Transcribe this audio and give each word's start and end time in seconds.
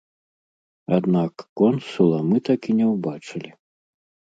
Аднак 0.97 1.33
консула 1.63 2.25
мы 2.33 2.37
так 2.51 2.59
і 2.75 2.79
не 2.83 2.93
ўбачылі. 2.97 3.51